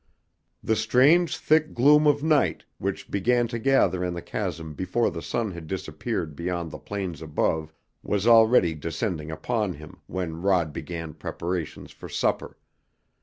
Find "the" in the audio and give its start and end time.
0.63-0.75, 4.15-4.21, 5.11-5.21, 6.71-6.79